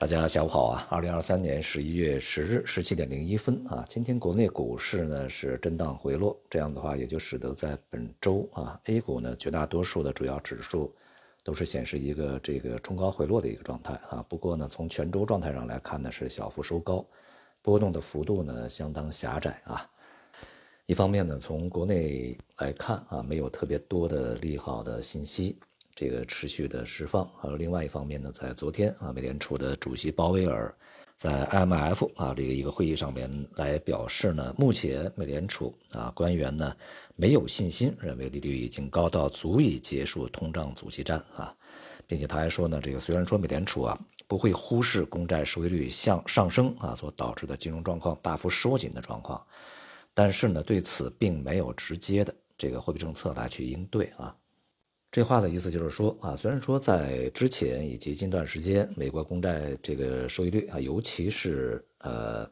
[0.00, 0.86] 大家下午好啊！
[0.88, 10.90] 二零二三年十一月十日十七点零一分啊，今天国内股市呢是震荡回落，这样的话也就使得在本周啊，A 股呢绝大多数的主要指数
[11.44, 14.24] 都是显示一个这个冲高回落的一个状态啊。
[14.26, 17.04] 不过呢，从全周状态上来看呢，是小幅收高，
[17.60, 19.86] 波动的幅度呢相当狭窄啊。
[20.86, 25.58] 一方面呢，从国内来看啊，没有特别多的利好的信息。
[26.00, 30.74] 这个持续的释放，还有另外一方面呢，在昨天啊，美联储的主席鲍威尔
[31.14, 36.74] 在 IMF 啊这个一个会议上面来表示呢，目前美联储啊官员呢
[37.16, 41.54] 没有信心，认为利率已经高到足以结束通胀阻击战啊，
[42.06, 49.46] 并且他还说呢，这个虽然说美联储啊不会忽视公债收益率向上升啊所导致的金融状况大幅收紧的状况，
[50.14, 54.34] 但是呢，对此并没有直接的这个货币政策来去应对啊。
[55.10, 62.48] 这话的意思就是说啊，虽然说在之前以及近段时间，美国公债这个收益率啊，尤其是呃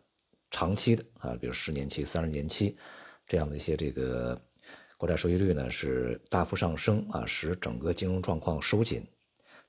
[0.51, 2.77] 长期的啊，比如十年期、三十年期
[3.29, 4.41] 这样的一些这个
[4.97, 9.07] 国债收益率呢是大幅上升啊，使整个金融状况收紧。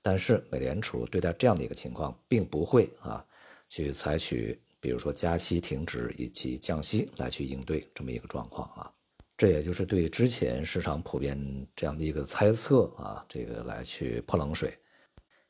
[0.02, 3.24] 但是美联储对待这样的一个情况，并不会啊
[3.70, 8.92] 去采取比如说加息、停止以及降息来去应对这么一个状况啊。
[9.40, 14.78] 这也就是对之前市场普遍这样的一个猜测啊，这个来去泼冷水，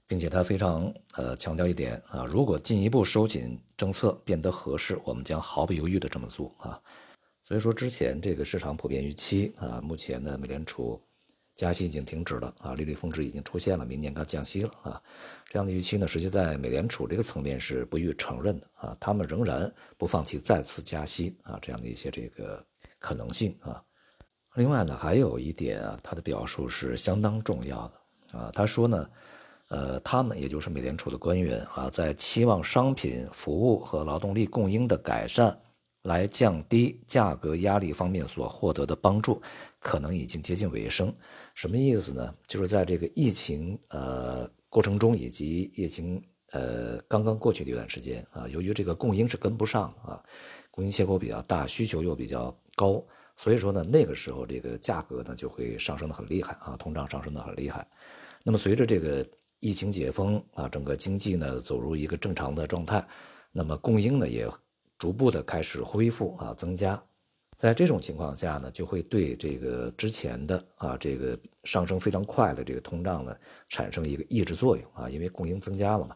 [0.05, 6.79] 并且他非常呃强调一点啊，如果进一步收紧政策变得合适，我们将毫不犹豫的这么做啊。
[7.41, 11.01] 所以说之前这个市场普遍预期啊，目前呢美联储
[11.55, 15.01] 加息已经停止了啊，利率峰值已经出现了，明年该降息了啊，
[15.47, 22.63] 这样的预期呢，实际在美联储这个层面是不予承认的啊，他们仍然不放弃再次加息啊这样的一些这个。
[22.99, 23.81] 可能性啊，
[24.55, 28.51] 另外呢，还有一点啊，他的表述是相当重要的啊。
[28.53, 29.09] 他说呢，
[29.69, 35.57] 呃，他们也就是美联储的官员啊，在期望商品、服务和劳动力供应的改善
[36.01, 39.41] 来降低价格压力方面所获得的帮助，
[39.79, 41.13] 可能已经接近尾声。
[41.55, 42.35] 什么意思呢？
[42.47, 46.21] 就是在这个疫情呃过程中，以及疫情
[46.51, 50.21] 呃刚刚过去的一段时间啊，由于这个供应是跟不上啊，
[50.69, 52.53] 供应缺口比较大，需求又比较。
[52.79, 53.03] 高，
[53.35, 57.85] 所以说呢，那个时候这个价格呢就会上升的很厉害啊，通胀上升的很厉害。
[58.45, 59.27] 那么随着这个
[59.59, 63.05] 疫情解封啊，整个经济呢走入一个正常的状态，
[63.51, 64.49] 那么供应呢也
[64.97, 67.01] 逐步的开始恢复啊增加。
[67.57, 73.35] 在这种情况下呢，就会对这个之前的啊这个上升非常快的这个通胀呢
[73.67, 76.15] 产生一个抑制作用啊，因为供应增加了嘛。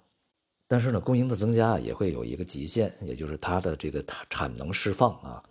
[0.65, 5.43] 但是呢，供应的增加也会有一个极限，也就是它的这个产产能释放啊。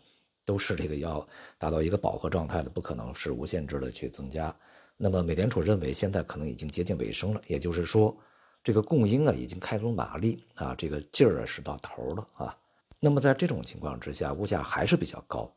[0.44, 1.26] 都是这个要
[1.58, 4.54] 达到一个饱和状态的，不可能是无限制的去增加。
[4.97, 8.16] 那么美联储认为现在可能已经接近尾声了，也就是说，
[8.62, 12.56] 这个供应啊已经开足马力啊，这个劲儿啊是到头了啊。
[13.00, 15.53] 那么在这种情况之下，物价还是比较高，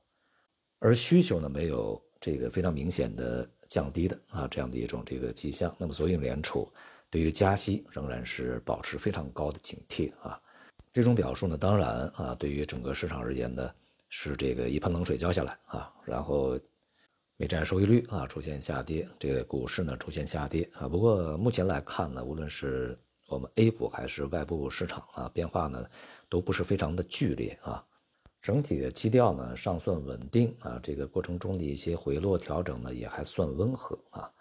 [0.79, 5.75] 而需求呢没有这个非常明显的降低的啊这样的一种这个迹象。
[5.77, 6.67] 那么所以美联储
[7.09, 10.39] 对于加息仍然是保持非常高的警惕啊。
[10.91, 13.71] 这种表述呢，当然啊，对于整个市场而言呢。
[14.17, 16.57] 是这个一盆冷水浇下来啊，然后
[17.35, 20.87] 美债收益率啊出现下跌，这个股市呢出现下跌啊。
[20.87, 25.85] 不过目前来看呢，无论是我们 A 股还是外部市场啊，变化呢
[26.29, 27.85] 都不是非常的剧烈啊。
[28.41, 34.31] 整体的基调呢尚算稳定啊，这个过程中的一些回落调整呢也还算温和啊。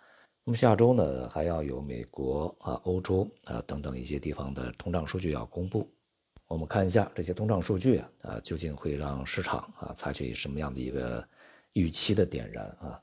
[0.45, 5.91] 那么下周呢还要有美国啊、欧洲啊等等一些地方的通胀数据要公布。
[6.47, 11.27] 我们看一下这些通胀数据啊，啊，究竟会让市场啊采取什么样的一个
[11.73, 13.01] 预期的点燃啊？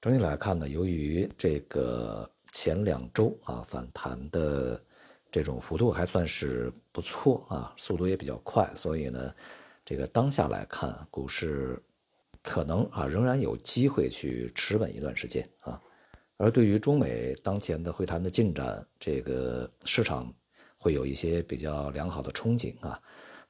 [0.00, 4.82] 整体来看呢，由于这个前两周啊反弹的
[5.30, 9.34] 这种幅度还算是不错啊，速度也比较快，所以呢，
[9.84, 11.80] 这个当下来看，股市
[12.42, 15.80] 可能啊仍然有机会去持稳一段时间啊。
[16.36, 20.34] 而对于中美当前的会谈的进展，这个市场。
[20.78, 23.00] 会有一些比较良好的憧憬啊，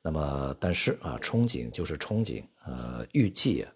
[0.03, 3.67] 那么但是啊，憧憬就是憧憬，呃，预计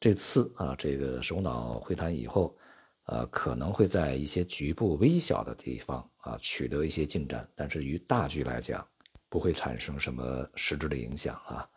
[0.00, 2.56] 这次啊这个首脑会谈以后，
[3.06, 8.86] 呃，可能会在一些局部微小的地方啊取得一些进展，但是于大局来讲，
[9.28, 11.68] 不会产生什么实质的影响啊。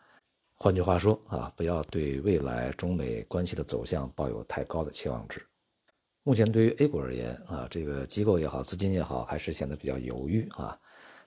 [0.59, 5.41] 换句话说啊，不要对未来中美关系的走向抱有太高的期望值。
[6.23, 10.77] 目前对于 A 股而言啊，这个机构也好，资金也好，还是显得比较犹豫啊。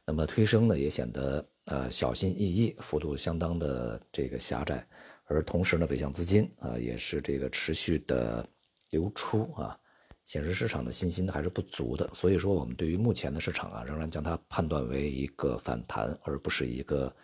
[0.07, 4.87] 那么推升呢，也显得呃小心翼翼，幅度相当的这个狭窄，
[5.25, 8.45] 而同时呢，北向资金啊也是这个持续的
[8.91, 9.79] 流出啊，
[10.27, 12.09] 显示市场的信心还是不足的。
[12.13, 17.15] 所以说，我们对于目前的市场啊，仍然将它判断为一个反弹，而不是一个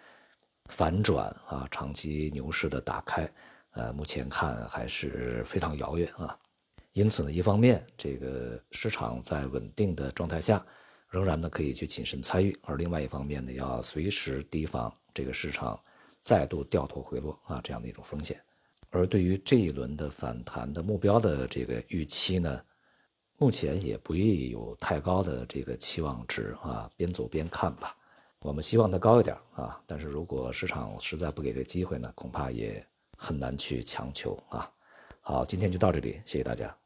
[0.67, 3.29] 反转啊，长期牛市的打开。
[3.73, 6.39] 呃，目前看还是非常遥远啊。
[6.93, 10.65] 因此呢，一方面这个市场在稳定的状态下，
[11.11, 15.79] 仍然呢可以去谨慎参与；而另外一方面呢，要随时提防这个市场
[16.21, 18.41] 再度掉头回落啊这样的一种风险。
[18.91, 22.61] 而对于这一轮的反弹的目标的这个预期呢，
[23.37, 27.97] 目前也不宜有太高的这个期望值啊，边走边看吧。
[28.41, 32.87] 我们希望它高一点啊，但是如果市场实在不给这机会呢，恐怕也
[33.19, 34.71] 很难去强求啊。
[35.21, 36.86] 好，今天就到这里，谢谢大家。